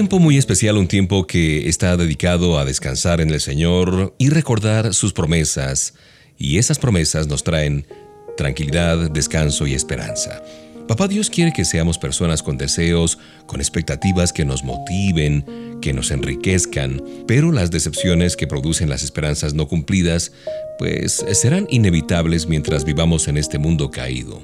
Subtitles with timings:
[0.00, 4.94] Tiempo muy especial, un tiempo que está dedicado a descansar en el Señor y recordar
[4.94, 5.92] sus promesas.
[6.38, 7.86] Y esas promesas nos traen
[8.34, 10.42] tranquilidad, descanso y esperanza.
[10.88, 15.44] Papá Dios quiere que seamos personas con deseos, con expectativas que nos motiven,
[15.82, 20.32] que nos enriquezcan, pero las decepciones que producen las esperanzas no cumplidas,
[20.78, 24.42] pues serán inevitables mientras vivamos en este mundo caído.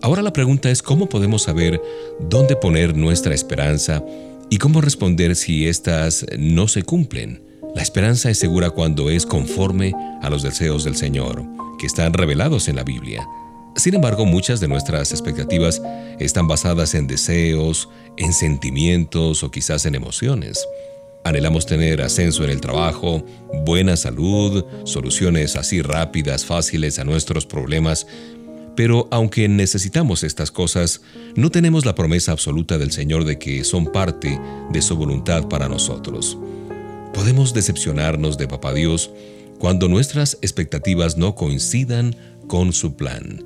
[0.00, 1.78] Ahora la pregunta es cómo podemos saber
[2.20, 4.02] dónde poner nuestra esperanza
[4.50, 7.42] ¿Y cómo responder si éstas no se cumplen?
[7.74, 11.44] La esperanza es segura cuando es conforme a los deseos del Señor,
[11.78, 13.26] que están revelados en la Biblia.
[13.76, 15.82] Sin embargo, muchas de nuestras expectativas
[16.18, 20.66] están basadas en deseos, en sentimientos o quizás en emociones.
[21.24, 23.22] Anhelamos tener ascenso en el trabajo,
[23.66, 28.06] buena salud, soluciones así rápidas, fáciles a nuestros problemas,
[28.78, 31.00] pero aunque necesitamos estas cosas,
[31.34, 35.68] no tenemos la promesa absoluta del Señor de que son parte de su voluntad para
[35.68, 36.38] nosotros.
[37.12, 39.10] Podemos decepcionarnos de Papá Dios
[39.58, 42.14] cuando nuestras expectativas no coincidan
[42.46, 43.44] con su plan.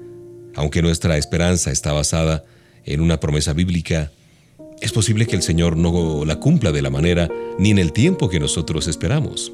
[0.55, 2.45] Aunque nuestra esperanza está basada
[2.85, 4.13] en una promesa bíblica,
[4.83, 8.29] es posible que el Señor no la cumpla de la manera ni en el tiempo
[8.29, 9.51] que nosotros esperamos.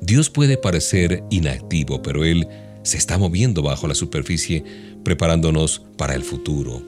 [0.00, 2.48] Dios puede parecer inactivo, pero Él
[2.84, 4.62] se está moviendo bajo la superficie,
[5.02, 6.82] preparándonos para el futuro.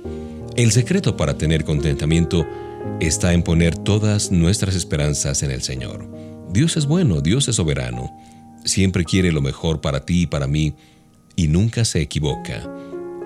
[0.55, 2.47] El secreto para tener contentamiento
[3.01, 6.09] está en poner todas nuestras esperanzas en el Señor.
[6.53, 8.17] Dios es bueno, Dios es soberano.
[8.65, 10.75] Siempre quiere lo mejor para ti y para mí,
[11.35, 12.63] y nunca se equivoca.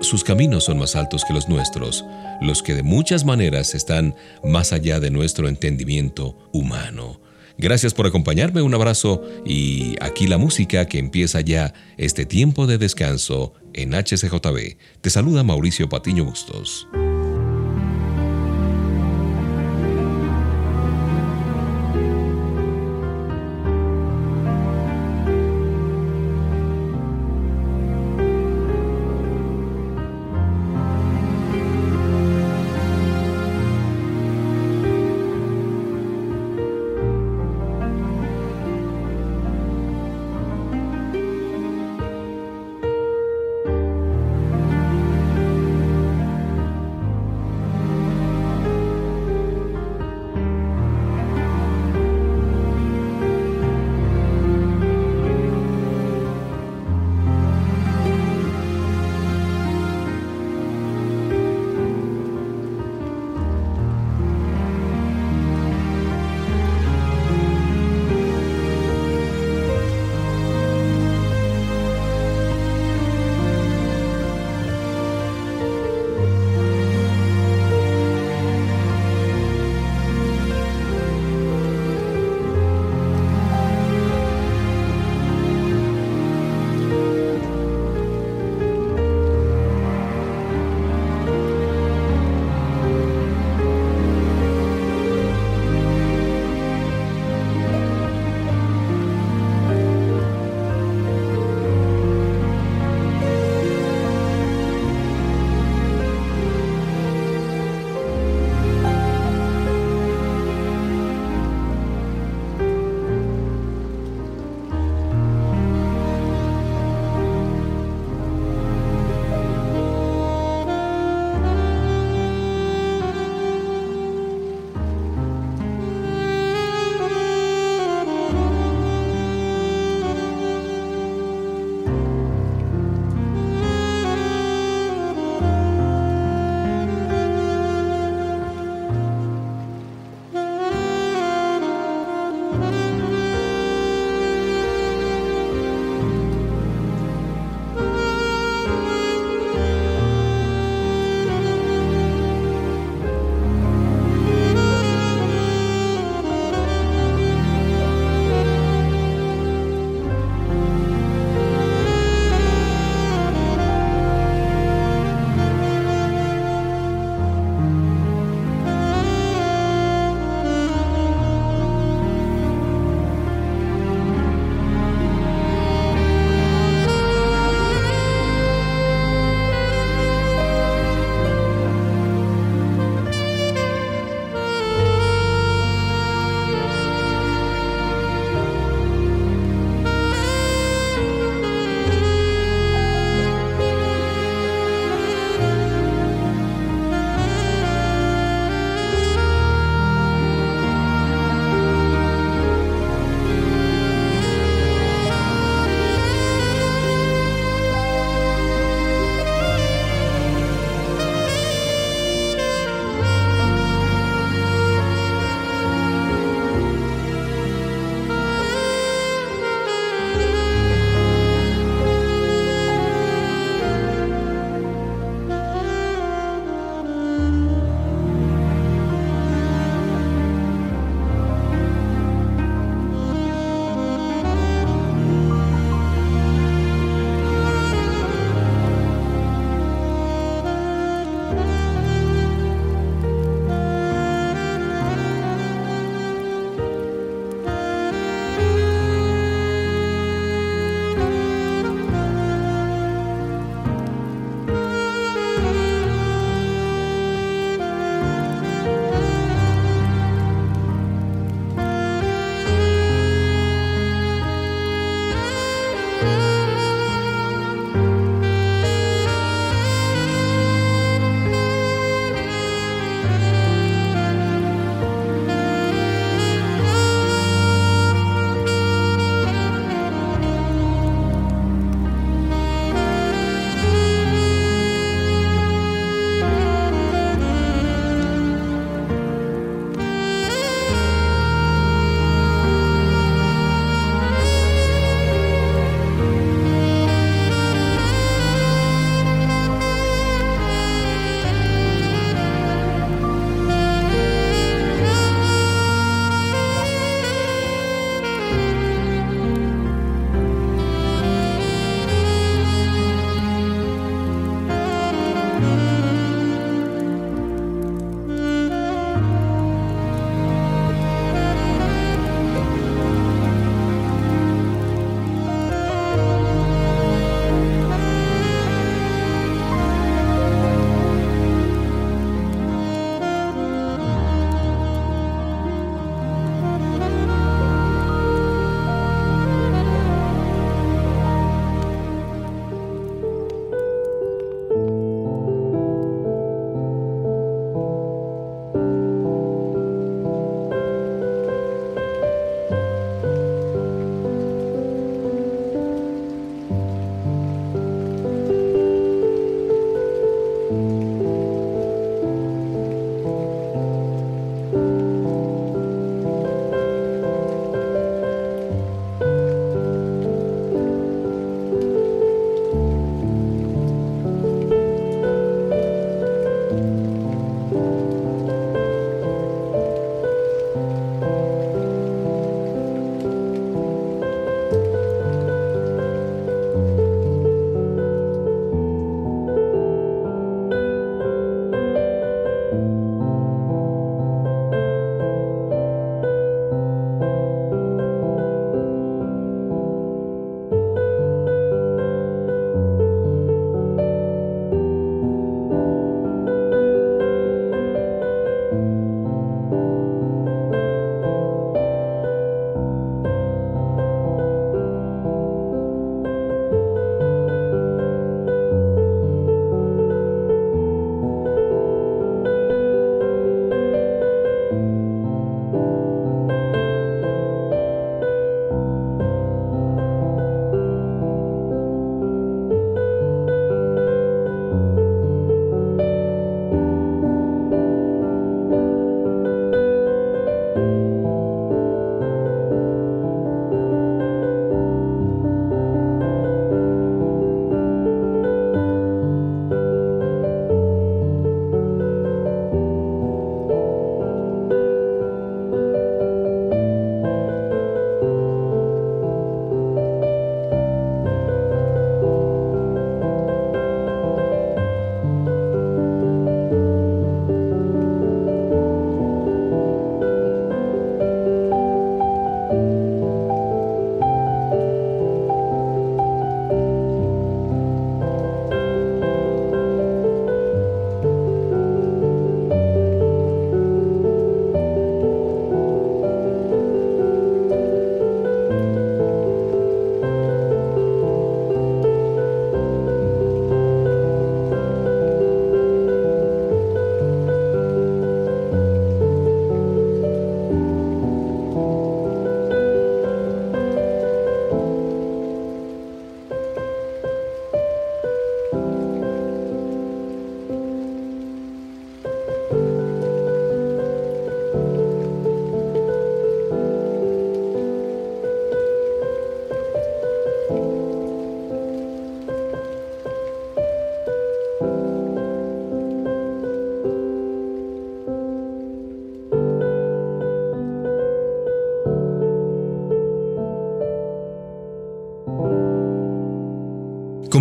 [0.01, 2.03] Sus caminos son más altos que los nuestros,
[2.41, 7.21] los que de muchas maneras están más allá de nuestro entendimiento humano.
[7.61, 12.79] Gracias por acompañarme, un abrazo y aquí la música que empieza ya este tiempo de
[12.79, 14.77] descanso en HCJB.
[15.01, 16.87] Te saluda Mauricio Patiño Bustos.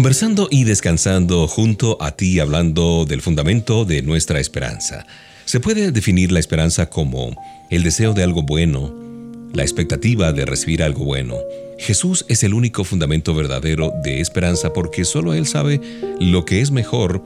[0.00, 5.04] Conversando y descansando junto a ti hablando del fundamento de nuestra esperanza.
[5.44, 7.36] Se puede definir la esperanza como
[7.68, 8.94] el deseo de algo bueno,
[9.52, 11.36] la expectativa de recibir algo bueno.
[11.78, 15.82] Jesús es el único fundamento verdadero de esperanza porque solo Él sabe
[16.18, 17.22] lo que es mejor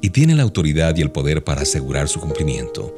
[0.00, 2.94] y tiene la autoridad y el poder para asegurar su cumplimiento.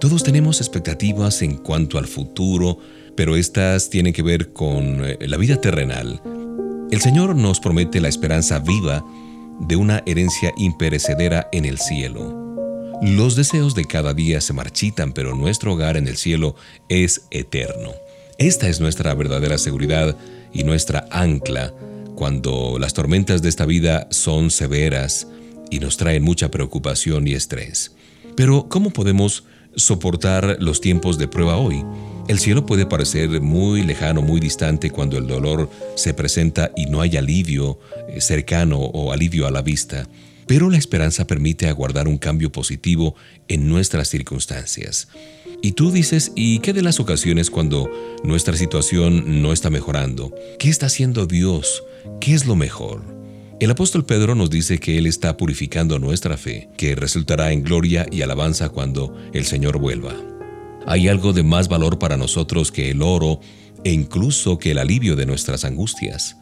[0.00, 2.78] Todos tenemos expectativas en cuanto al futuro,
[3.16, 6.22] pero estas tienen que ver con eh, la vida terrenal.
[6.92, 9.02] El Señor nos promete la esperanza viva
[9.60, 13.00] de una herencia imperecedera en el cielo.
[13.00, 16.54] Los deseos de cada día se marchitan, pero nuestro hogar en el cielo
[16.90, 17.92] es eterno.
[18.36, 20.18] Esta es nuestra verdadera seguridad
[20.52, 21.72] y nuestra ancla
[22.14, 25.26] cuando las tormentas de esta vida son severas
[25.70, 27.96] y nos traen mucha preocupación y estrés.
[28.36, 29.44] Pero, ¿cómo podemos
[29.76, 31.86] soportar los tiempos de prueba hoy?
[32.28, 37.00] El cielo puede parecer muy lejano, muy distante cuando el dolor se presenta y no
[37.00, 40.08] hay alivio eh, cercano o alivio a la vista,
[40.46, 43.16] pero la esperanza permite aguardar un cambio positivo
[43.48, 45.08] en nuestras circunstancias.
[45.62, 47.90] Y tú dices, ¿y qué de las ocasiones cuando
[48.24, 50.34] nuestra situación no está mejorando?
[50.58, 51.82] ¿Qué está haciendo Dios?
[52.20, 53.02] ¿Qué es lo mejor?
[53.60, 58.06] El apóstol Pedro nos dice que Él está purificando nuestra fe, que resultará en gloria
[58.10, 60.31] y alabanza cuando el Señor vuelva.
[60.86, 63.40] Hay algo de más valor para nosotros que el oro
[63.84, 66.36] e incluso que el alivio de nuestras angustias.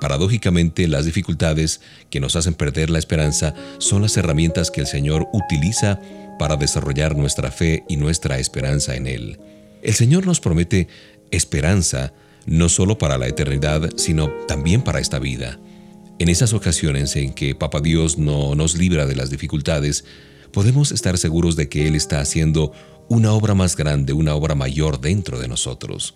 [0.00, 5.28] Paradójicamente, las dificultades que nos hacen perder la esperanza son las herramientas que el Señor
[5.32, 6.00] utiliza
[6.38, 9.38] para desarrollar nuestra fe y nuestra esperanza en Él.
[9.82, 10.88] El Señor nos promete
[11.30, 12.12] esperanza
[12.46, 15.58] no solo para la eternidad, sino también para esta vida.
[16.18, 20.04] En esas ocasiones en que Papa Dios no nos libra de las dificultades,
[20.52, 22.72] podemos estar seguros de que Él está haciendo
[23.08, 26.14] una obra más grande, una obra mayor dentro de nosotros.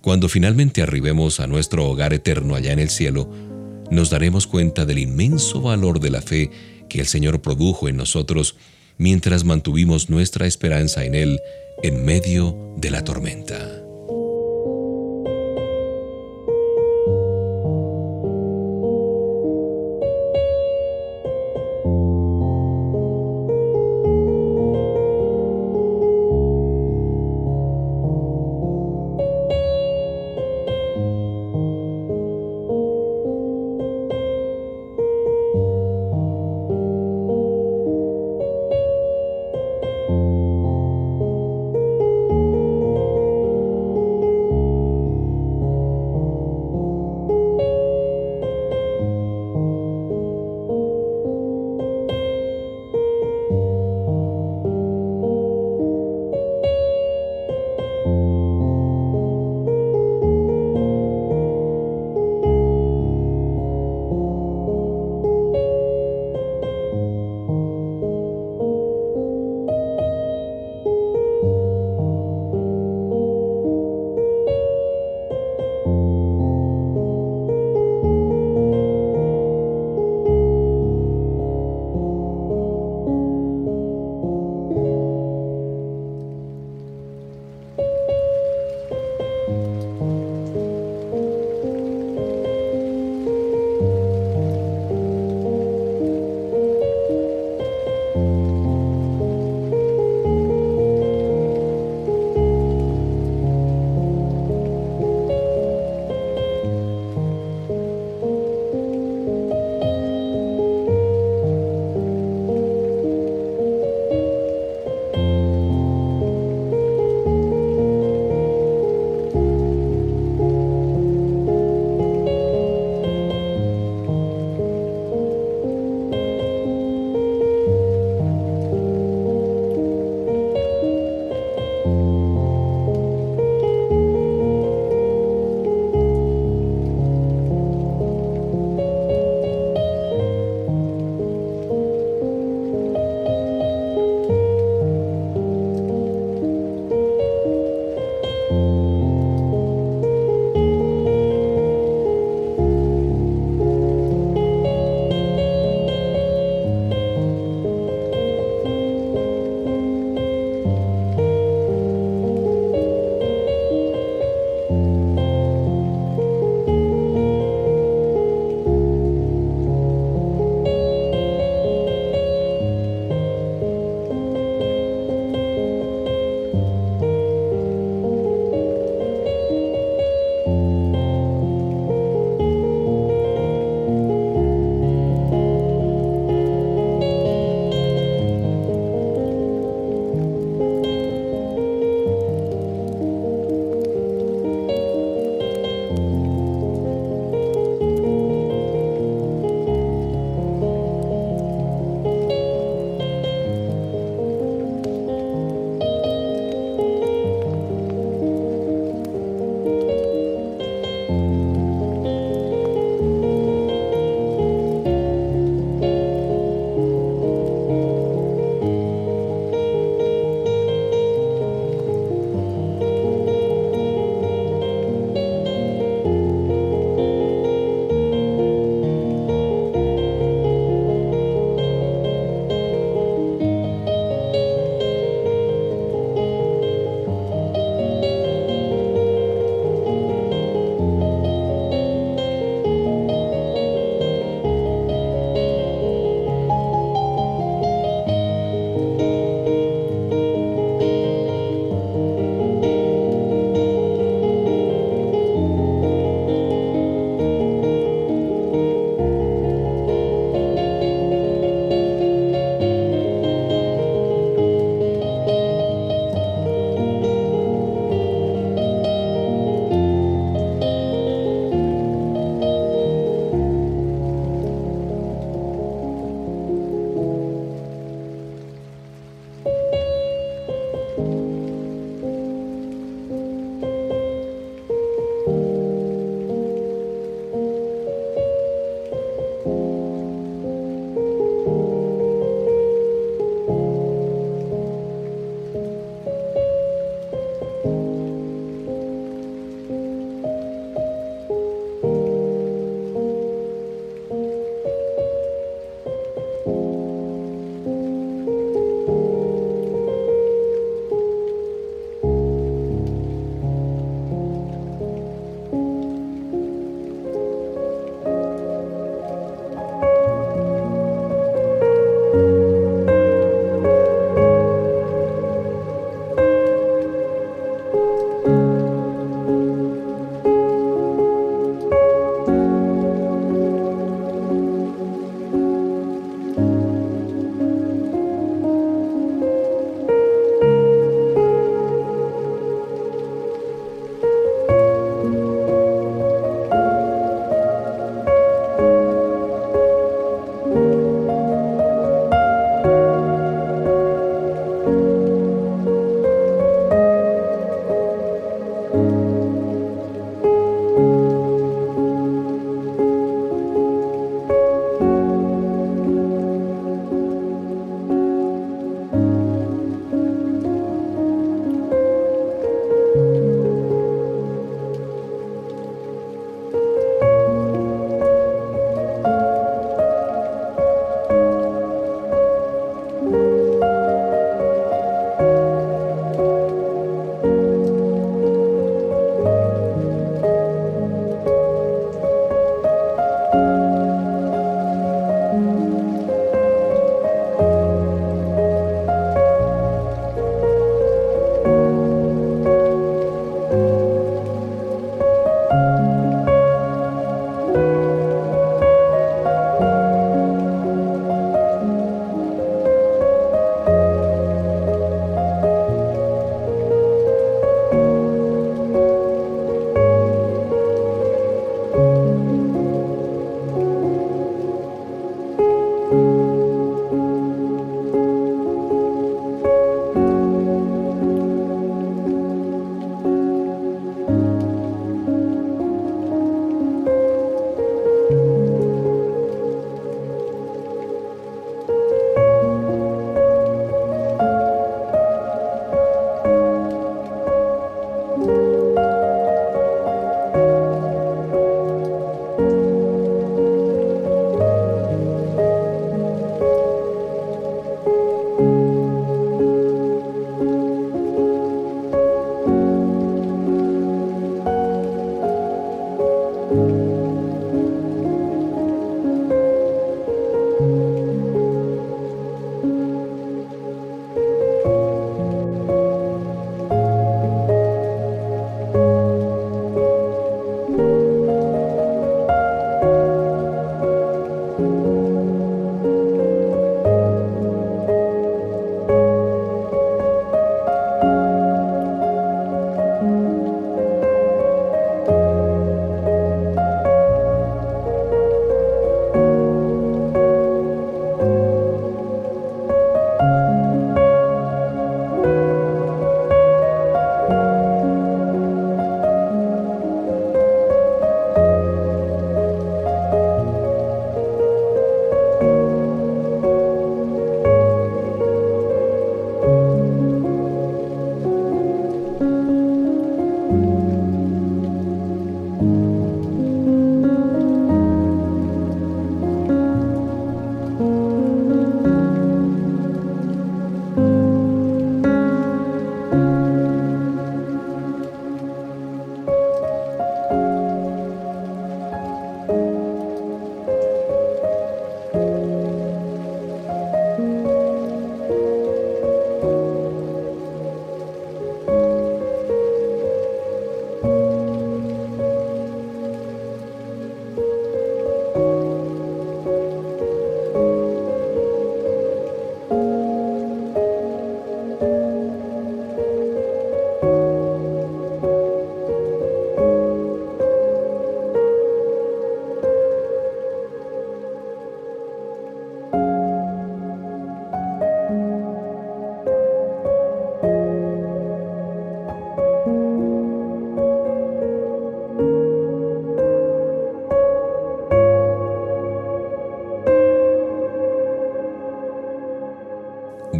[0.00, 3.28] Cuando finalmente arribemos a nuestro hogar eterno allá en el cielo,
[3.90, 6.50] nos daremos cuenta del inmenso valor de la fe
[6.88, 8.56] que el Señor produjo en nosotros
[8.98, 11.40] mientras mantuvimos nuestra esperanza en Él
[11.82, 13.85] en medio de la tormenta.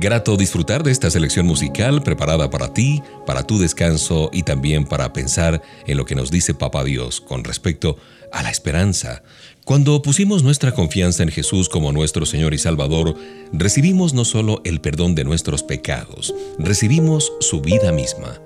[0.06, 5.12] Grato disfrutar de esta selección musical preparada para ti, para tu descanso y también para
[5.12, 7.96] pensar en lo que nos dice Papá Dios con respecto
[8.30, 9.24] a la esperanza.
[9.64, 13.16] Cuando pusimos nuestra confianza en Jesús como nuestro Señor y Salvador,
[13.52, 18.40] recibimos no solo el perdón de nuestros pecados, recibimos su vida misma.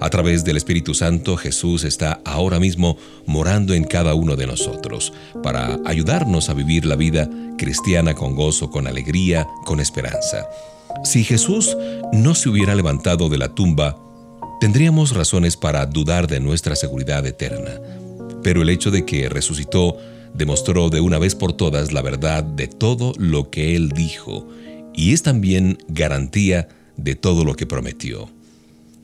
[0.00, 2.96] A través del Espíritu Santo, Jesús está ahora mismo
[3.26, 8.70] morando en cada uno de nosotros para ayudarnos a vivir la vida cristiana con gozo,
[8.70, 10.48] con alegría, con esperanza.
[11.04, 11.76] Si Jesús
[12.12, 13.96] no se hubiera levantado de la tumba,
[14.60, 17.80] tendríamos razones para dudar de nuestra seguridad eterna.
[18.42, 19.96] Pero el hecho de que resucitó
[20.34, 24.48] demostró de una vez por todas la verdad de todo lo que Él dijo
[24.94, 28.28] y es también garantía de todo lo que prometió.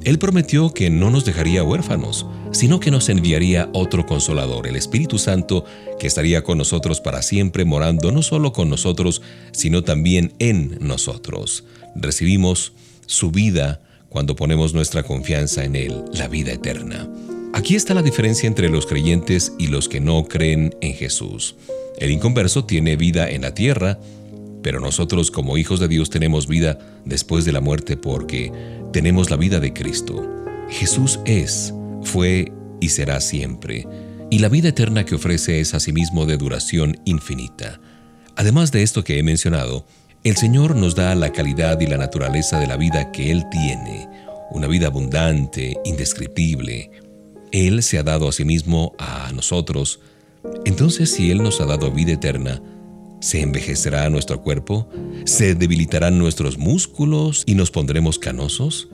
[0.02, 5.18] Él prometió que no nos dejaría huérfanos, sino que nos enviaría otro consolador, el Espíritu
[5.18, 5.64] Santo,
[5.98, 11.64] que estaría con nosotros para siempre, morando no solo con nosotros, sino también en nosotros.
[11.94, 12.72] Recibimos
[13.06, 17.08] su vida cuando ponemos nuestra confianza en Él, la vida eterna.
[17.52, 21.54] Aquí está la diferencia entre los creyentes y los que no creen en Jesús.
[21.98, 23.98] El inconverso tiene vida en la tierra,
[24.64, 28.50] pero nosotros como hijos de Dios tenemos vida después de la muerte porque
[28.94, 30.26] tenemos la vida de Cristo.
[30.70, 32.50] Jesús es, fue
[32.80, 33.86] y será siempre.
[34.30, 37.78] Y la vida eterna que ofrece es asimismo de duración infinita.
[38.36, 39.84] Además de esto que he mencionado,
[40.24, 44.08] el Señor nos da la calidad y la naturaleza de la vida que Él tiene,
[44.50, 46.90] una vida abundante, indescriptible.
[47.52, 50.00] Él se ha dado a sí mismo a nosotros.
[50.64, 52.62] Entonces, si Él nos ha dado vida eterna,
[53.24, 54.86] ¿Se envejecerá nuestro cuerpo?
[55.24, 58.88] ¿Se debilitarán nuestros músculos y nos pondremos canosos?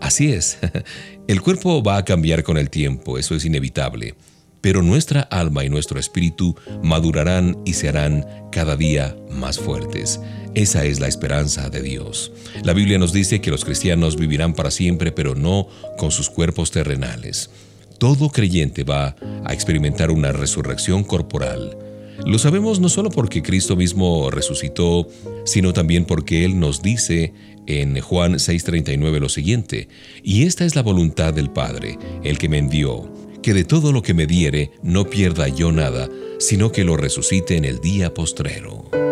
[0.00, 0.56] Así es,
[1.28, 4.14] el cuerpo va a cambiar con el tiempo, eso es inevitable,
[4.62, 10.18] pero nuestra alma y nuestro espíritu madurarán y se harán cada día más fuertes.
[10.54, 12.32] Esa es la esperanza de Dios.
[12.64, 16.70] La Biblia nos dice que los cristianos vivirán para siempre, pero no con sus cuerpos
[16.70, 17.50] terrenales.
[17.98, 21.87] Todo creyente va a experimentar una resurrección corporal.
[22.26, 25.08] Lo sabemos no solo porque Cristo mismo resucitó,
[25.44, 27.32] sino también porque Él nos dice
[27.66, 29.88] en Juan 6:39 lo siguiente,
[30.22, 34.02] y esta es la voluntad del Padre, el que me envió, que de todo lo
[34.02, 39.07] que me diere no pierda yo nada, sino que lo resucite en el día postrero.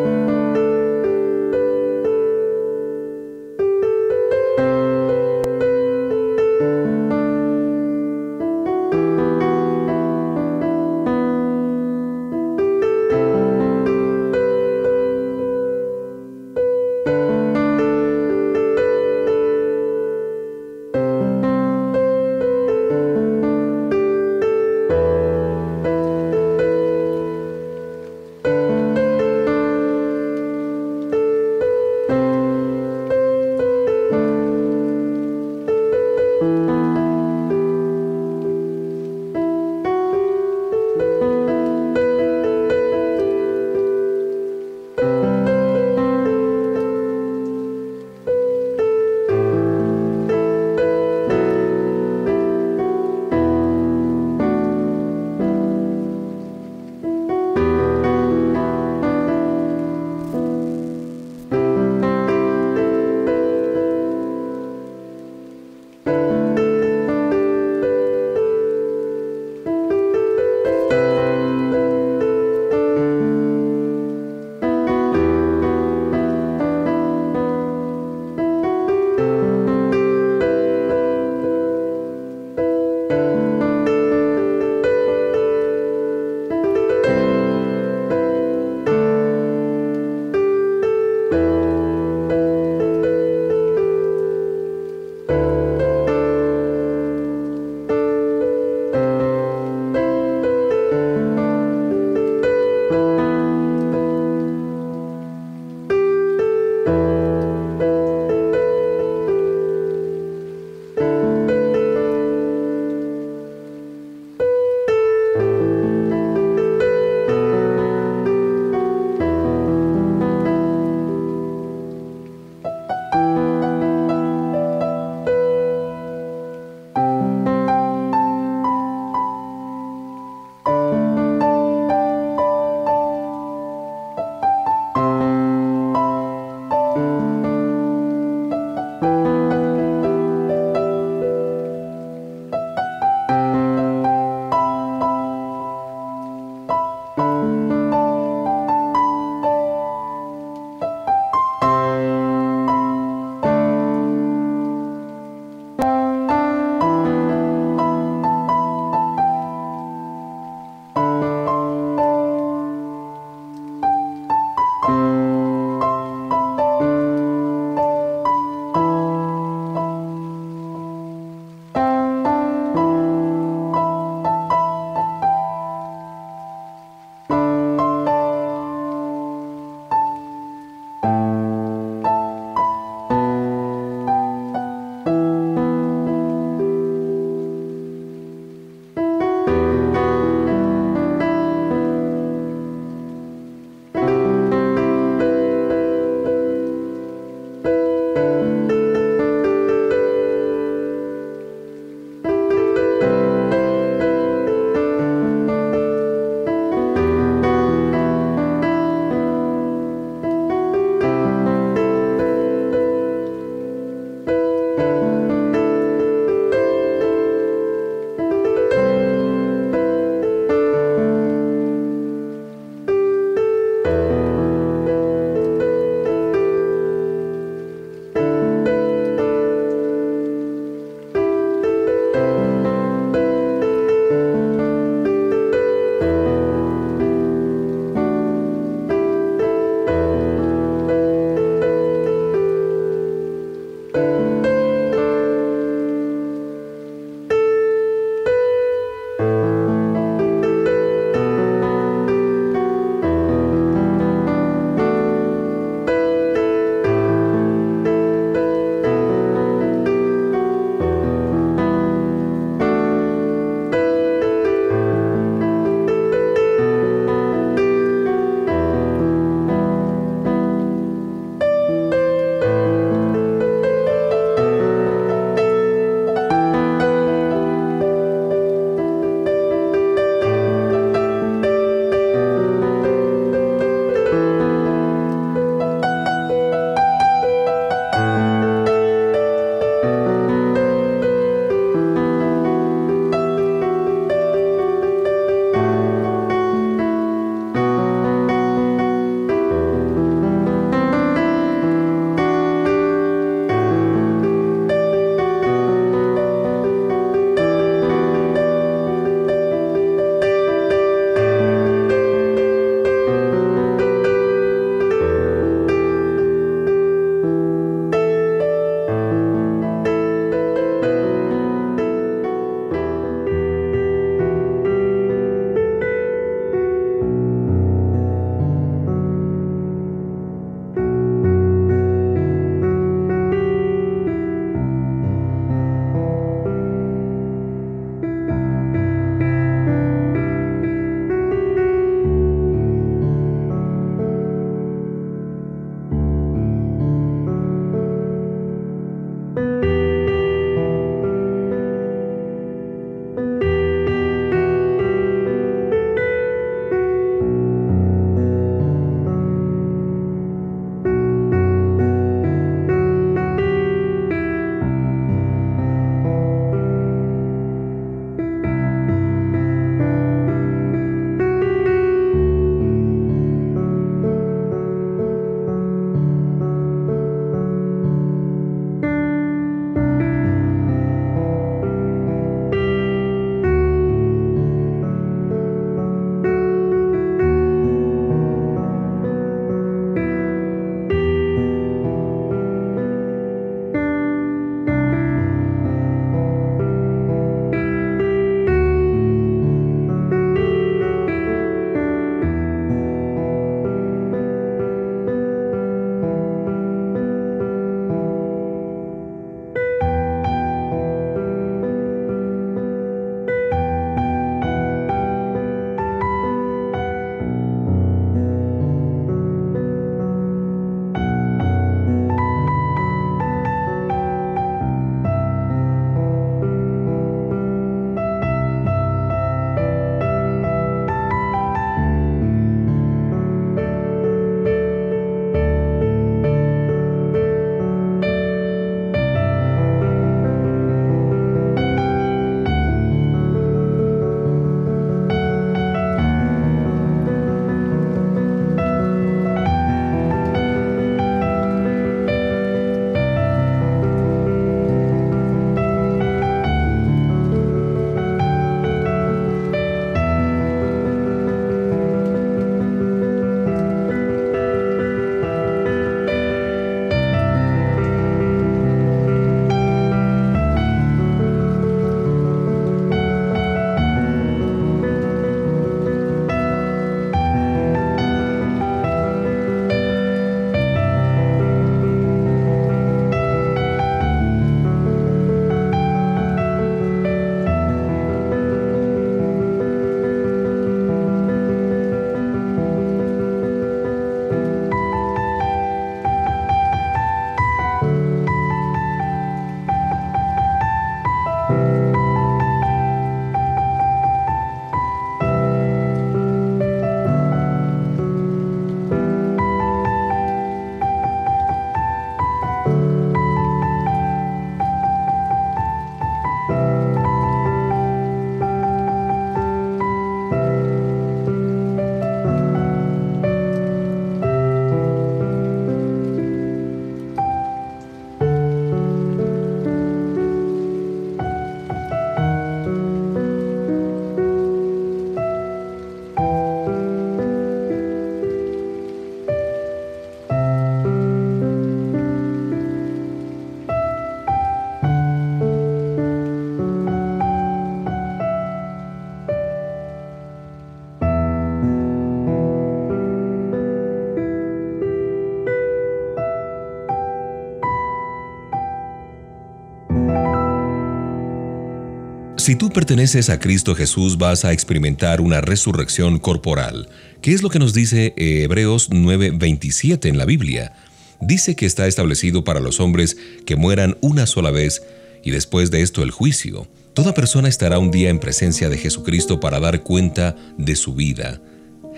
[562.46, 566.88] Si tú perteneces a Cristo Jesús vas a experimentar una resurrección corporal.
[567.20, 570.72] ¿Qué es lo que nos dice eh, Hebreos 9:27 en la Biblia?
[571.20, 573.16] Dice que está establecido para los hombres
[573.46, 574.80] que mueran una sola vez
[575.24, 576.68] y después de esto el juicio.
[576.94, 581.40] Toda persona estará un día en presencia de Jesucristo para dar cuenta de su vida.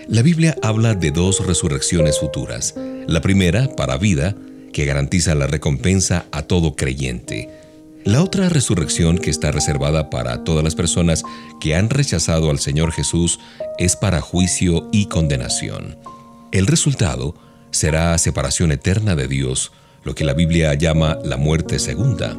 [0.09, 2.74] La Biblia habla de dos resurrecciones futuras.
[3.07, 4.34] La primera, para vida,
[4.72, 7.51] que garantiza la recompensa a todo creyente.
[8.09, 11.24] La otra resurrección que está reservada para todas las personas
[11.61, 13.38] que han rechazado al Señor Jesús
[13.76, 15.98] es para juicio y condenación.
[16.50, 17.34] El resultado
[17.70, 19.72] será separación eterna de Dios,
[20.04, 22.34] lo que la Biblia llama la muerte segunda.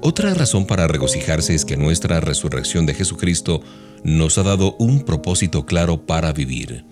[0.00, 3.60] Otra razón para regocijarse es que nuestra resurrección de Jesucristo
[4.04, 6.86] nos ha dado un propósito claro para vivir.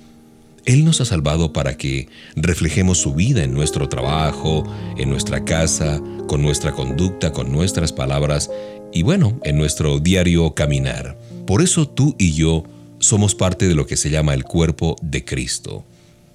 [0.65, 4.65] Él nos ha salvado para que reflejemos su vida en nuestro trabajo,
[4.97, 8.51] en nuestra casa, con nuestra conducta, con nuestras palabras
[8.93, 11.19] y bueno, en nuestro diario caminar.
[11.47, 12.65] Por eso tú y yo
[12.99, 15.85] somos parte de lo que se llama el cuerpo de Cristo.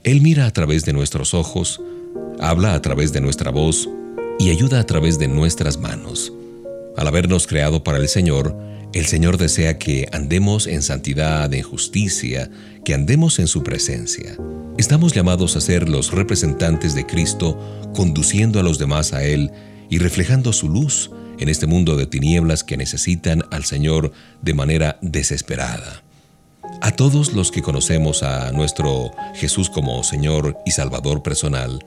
[0.03, 1.82] Él mira a través de nuestros ojos,
[2.39, 3.89] habla a través de nuestra voz
[4.39, 6.34] y ayuda a través de nuestras manos.
[6.97, 8.55] Al habernos creado para el Señor,
[8.93, 12.49] el Señor desea que andemos en santidad, en justicia,
[12.86, 14.38] que andemos en su presencia.
[14.77, 17.59] Estamos llamados a ser los representantes de Cristo,
[17.93, 19.51] conduciendo a los demás a Él
[19.89, 24.97] y reflejando su luz en este mundo de tinieblas que necesitan al Señor de manera
[25.01, 26.03] desesperada.
[26.81, 31.83] A todos los que conocemos a nuestro Jesús como Señor y Salvador personal,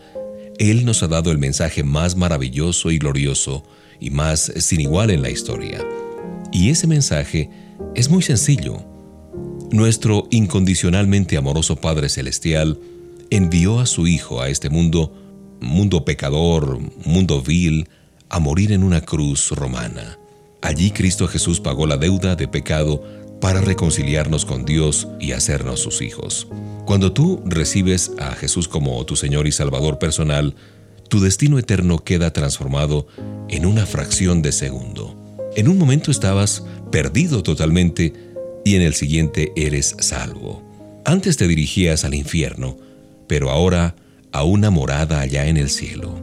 [0.59, 3.62] Él nos ha dado el mensaje más maravilloso y glorioso
[3.99, 5.78] y más sin igual en la historia
[6.53, 7.51] y ese mensaje
[7.94, 8.82] es muy sencillo.
[9.71, 12.81] Nuestro incondicionalmente amoroso Padre Celestial
[13.29, 15.12] envió a su Hijo a este mundo,
[15.61, 17.87] mundo pecador, mundo vil,
[18.31, 20.19] a morir en una cruz romana.
[20.62, 23.05] Allí Cristo Jesús pagó la deuda de pecado
[23.43, 26.49] para reconciliarnos con Dios y hacernos sus hijos.
[26.87, 30.57] Cuando tú recibes a Jesús como tu Señor y Salvador personal,
[31.11, 33.07] tu destino eterno queda transformado
[33.51, 35.14] en una fracción de segundo.
[35.57, 38.28] En un momento estabas perdido totalmente
[38.69, 40.62] y en el siguiente eres salvo.
[41.07, 42.77] Antes te dirigías al infierno,
[43.27, 43.97] pero ahora
[44.31, 46.21] a una morada allá en el cielo.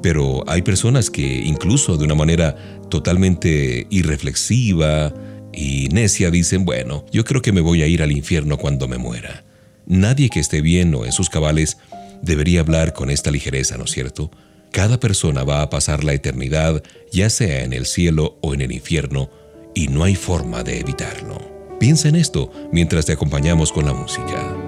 [0.00, 2.54] Pero hay personas que incluso de una manera
[2.90, 5.12] totalmente irreflexiva
[5.52, 8.96] y necia dicen, bueno, yo creo que me voy a ir al infierno cuando me
[8.96, 9.42] muera.
[9.84, 11.76] Nadie que esté bien o en sus cabales
[12.22, 14.30] debería hablar con esta ligereza, ¿no es cierto?
[14.70, 18.70] Cada persona va a pasar la eternidad, ya sea en el cielo o en el
[18.70, 19.28] infierno,
[19.74, 21.49] y no hay forma de evitarlo.
[21.80, 24.59] Piensa en esto mientras te acompañamos con la música.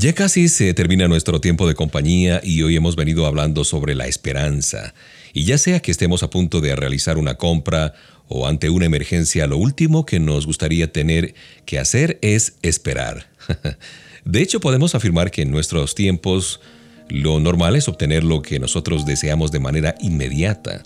[0.00, 4.06] Ya casi se termina nuestro tiempo de compañía y hoy hemos venido hablando sobre la
[4.06, 4.94] esperanza.
[5.34, 7.92] Y ya sea que estemos a punto de realizar una compra
[8.26, 11.34] o ante una emergencia, lo último que nos gustaría tener
[11.66, 13.26] que hacer es esperar.
[14.24, 16.62] De hecho, podemos afirmar que en nuestros tiempos
[17.10, 20.82] lo normal es obtener lo que nosotros deseamos de manera inmediata.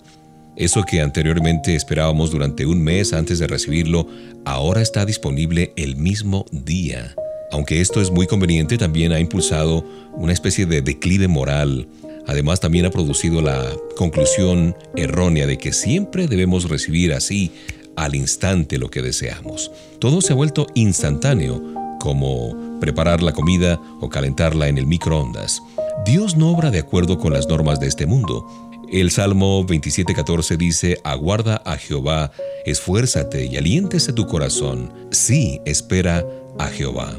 [0.57, 4.09] Eso que anteriormente esperábamos durante un mes antes de recibirlo,
[4.43, 7.15] ahora está disponible el mismo día.
[7.55, 11.87] Aunque esto es muy conveniente, también ha impulsado una especie de declive moral.
[12.27, 17.53] Además, también ha producido la conclusión errónea de que siempre debemos recibir así
[17.95, 19.71] al instante lo que deseamos.
[19.99, 21.63] Todo se ha vuelto instantáneo,
[22.01, 25.61] como preparar la comida o calentarla en el microondas.
[26.05, 28.45] Dios no obra de acuerdo con las normas de este mundo.
[28.91, 32.31] El Salmo 27:14 dice, Aguarda a Jehová,
[32.65, 34.91] esfuérzate y aliéntese tu corazón.
[35.11, 36.25] Sí, espera
[36.59, 37.17] a Jehová.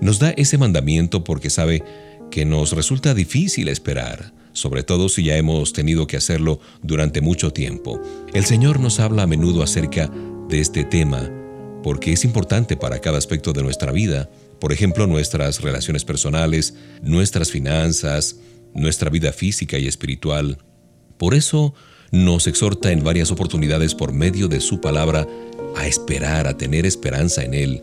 [0.00, 1.82] Nos da ese mandamiento porque sabe
[2.30, 7.52] que nos resulta difícil esperar, sobre todo si ya hemos tenido que hacerlo durante mucho
[7.52, 8.00] tiempo.
[8.32, 10.10] El Señor nos habla a menudo acerca
[10.48, 11.30] de este tema
[11.82, 17.50] porque es importante para cada aspecto de nuestra vida, por ejemplo, nuestras relaciones personales, nuestras
[17.50, 18.36] finanzas,
[18.74, 20.58] nuestra vida física y espiritual.
[21.16, 21.74] Por eso
[22.10, 25.26] nos exhorta en varias oportunidades por medio de su palabra
[25.76, 27.82] a esperar, a tener esperanza en Él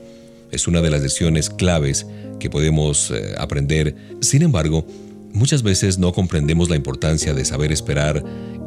[0.52, 2.06] es una de las lecciones claves
[2.40, 3.96] que podemos eh, aprender.
[4.22, 4.86] Sin embargo,
[5.34, 8.24] muchas veces no comprendemos la importancia de saber esperar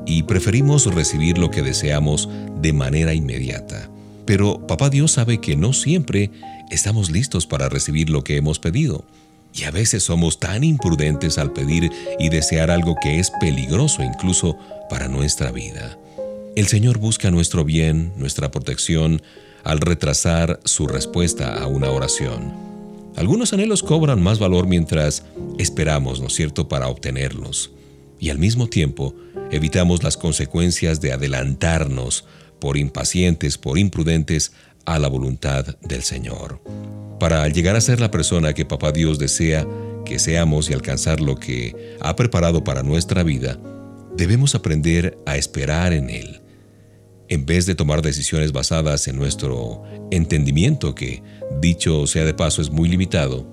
[0.06, 2.28] y preferimos recibir lo que deseamos
[2.60, 3.90] de manera inmediata.
[4.26, 6.30] Pero Papá Dios sabe que no siempre
[6.70, 9.04] estamos listos para recibir lo que hemos pedido.
[9.52, 14.56] Y a veces somos tan imprudentes al pedir y desear algo que es peligroso incluso
[14.88, 15.98] para nuestra vida.
[16.54, 19.22] El Señor busca nuestro bien, nuestra protección,
[19.64, 22.52] al retrasar su respuesta a una oración.
[23.16, 25.24] Algunos anhelos cobran más valor mientras
[25.58, 27.72] esperamos, ¿no es cierto?, para obtenerlos.
[28.18, 29.14] Y al mismo tiempo,
[29.50, 32.24] evitamos las consecuencias de adelantarnos
[32.58, 34.52] por impacientes, por imprudentes,
[34.86, 36.60] a la voluntad del Señor.
[37.18, 39.66] Para llegar a ser la persona que Papá Dios desea
[40.04, 43.58] que seamos y alcanzar lo que ha preparado para nuestra vida,
[44.16, 46.39] debemos aprender a esperar en Él
[47.30, 51.22] en vez de tomar decisiones basadas en nuestro entendimiento, que,
[51.60, 53.46] dicho sea de paso, es muy limitado,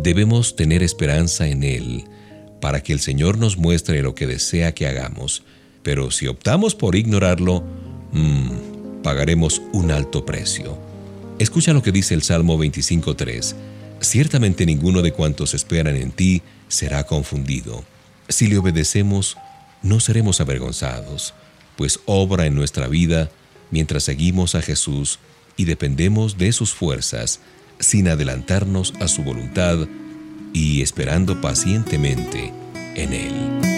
[0.00, 2.04] debemos tener esperanza en Él
[2.60, 5.42] para que el Señor nos muestre lo que desea que hagamos.
[5.82, 7.64] Pero si optamos por ignorarlo,
[8.12, 10.78] mmm, pagaremos un alto precio.
[11.40, 13.54] Escucha lo que dice el Salmo 25.3.
[14.00, 17.82] Ciertamente ninguno de cuantos esperan en ti será confundido.
[18.28, 19.36] Si le obedecemos,
[19.82, 21.34] no seremos avergonzados
[21.78, 23.30] pues obra en nuestra vida
[23.70, 25.20] mientras seguimos a Jesús
[25.56, 27.38] y dependemos de sus fuerzas
[27.78, 29.86] sin adelantarnos a su voluntad
[30.52, 32.52] y esperando pacientemente
[32.96, 33.77] en Él.